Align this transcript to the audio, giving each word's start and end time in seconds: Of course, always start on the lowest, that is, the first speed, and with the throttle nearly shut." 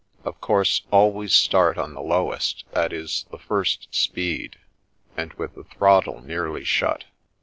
Of 0.23 0.41
course, 0.41 0.81
always 0.89 1.35
start 1.35 1.77
on 1.77 1.93
the 1.93 2.01
lowest, 2.01 2.63
that 2.71 2.91
is, 2.91 3.27
the 3.29 3.37
first 3.37 3.87
speed, 3.91 4.55
and 5.15 5.31
with 5.33 5.53
the 5.53 5.63
throttle 5.65 6.23
nearly 6.23 6.63
shut." 6.63 7.03